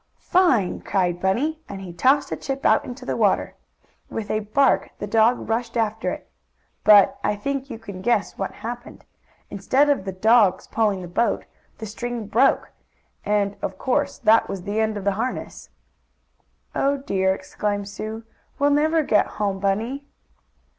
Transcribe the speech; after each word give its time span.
"Fine!" 0.17 0.79
cried 0.79 1.21
Bunny, 1.21 1.61
and 1.69 1.79
he 1.79 1.93
tossed 1.93 2.31
a 2.31 2.35
chip 2.35 2.65
out 2.65 2.83
into 2.83 3.05
the 3.05 3.15
river. 3.15 3.53
With 4.09 4.31
a 4.31 4.39
bark 4.39 4.89
the 4.97 5.05
dog 5.05 5.47
rushed 5.47 5.77
after 5.77 6.09
it. 6.09 6.27
But 6.83 7.19
I 7.23 7.35
think 7.35 7.69
you 7.69 7.77
can 7.77 8.01
guess 8.01 8.35
what 8.35 8.51
happened. 8.65 9.05
Instead 9.51 9.91
of 9.91 10.03
the 10.03 10.11
dog's 10.11 10.65
pulling 10.65 11.03
the 11.03 11.07
boat, 11.07 11.45
the 11.77 11.85
string 11.85 12.25
broke, 12.25 12.71
and, 13.27 13.55
of 13.61 13.77
course, 13.77 14.17
that 14.17 14.49
was 14.49 14.63
the 14.63 14.79
end 14.79 14.97
of 14.97 15.03
the 15.03 15.11
harness. 15.21 15.69
"Oh, 16.73 16.97
dear!" 16.97 17.35
exclaimed 17.35 17.87
Sue. 17.87 18.23
"We'll 18.57 18.71
never 18.71 19.03
get 19.03 19.27
home, 19.37 19.59
Bunny!" 19.59 20.07